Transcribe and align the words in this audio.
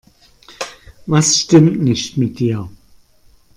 Was 1.05 1.37
stimmt 1.41 1.79
nicht 1.79 2.17
mit 2.17 2.39
dir? 2.39 2.67